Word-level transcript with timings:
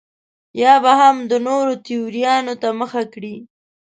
یا 0.61 0.73
به 0.83 0.91
هم 0.99 1.15
د 1.31 1.33
نورو 1.47 1.73
تیوریانو 1.85 2.53
ته 2.61 2.69
مخه 2.79 3.01
کړي. 3.13 3.35